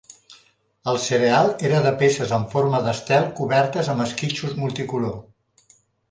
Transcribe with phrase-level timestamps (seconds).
[0.91, 5.13] El cereal era de peces en forma d'estel cobertes amb esquitxos multicolor.